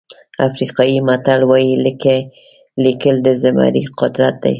[0.47, 1.73] افریقایي متل وایي
[2.85, 4.49] لیکل د زمري قدرت دی.